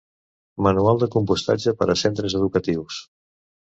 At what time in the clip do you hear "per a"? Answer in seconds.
1.81-1.99